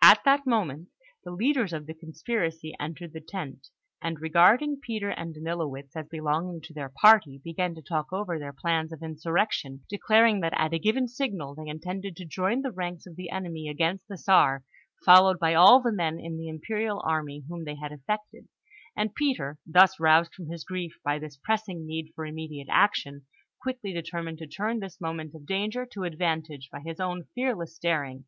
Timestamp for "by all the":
15.40-15.90